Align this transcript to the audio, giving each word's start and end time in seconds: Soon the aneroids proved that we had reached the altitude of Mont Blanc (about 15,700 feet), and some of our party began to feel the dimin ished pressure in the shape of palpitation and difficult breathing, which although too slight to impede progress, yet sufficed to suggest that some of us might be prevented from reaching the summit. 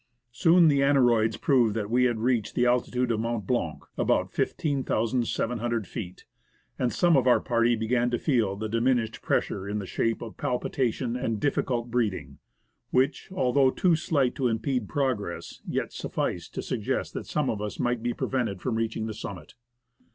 Soon 0.31 0.67
the 0.67 0.81
aneroids 0.81 1.39
proved 1.39 1.75
that 1.75 1.91
we 1.91 2.05
had 2.05 2.17
reached 2.21 2.55
the 2.55 2.65
altitude 2.65 3.11
of 3.11 3.19
Mont 3.19 3.45
Blanc 3.45 3.83
(about 3.99 4.31
15,700 4.33 5.85
feet), 5.85 6.25
and 6.79 6.91
some 6.91 7.15
of 7.15 7.27
our 7.27 7.39
party 7.39 7.75
began 7.75 8.09
to 8.09 8.17
feel 8.17 8.55
the 8.55 8.67
dimin 8.67 8.95
ished 8.97 9.21
pressure 9.21 9.69
in 9.69 9.77
the 9.77 9.85
shape 9.85 10.23
of 10.23 10.37
palpitation 10.37 11.15
and 11.15 11.39
difficult 11.39 11.91
breathing, 11.91 12.39
which 12.89 13.29
although 13.31 13.69
too 13.69 13.95
slight 13.95 14.33
to 14.33 14.47
impede 14.47 14.89
progress, 14.89 15.61
yet 15.67 15.93
sufficed 15.93 16.55
to 16.55 16.63
suggest 16.63 17.13
that 17.13 17.27
some 17.27 17.47
of 17.47 17.61
us 17.61 17.79
might 17.79 18.01
be 18.01 18.11
prevented 18.11 18.59
from 18.59 18.77
reaching 18.77 19.05
the 19.05 19.13
summit. 19.13 19.53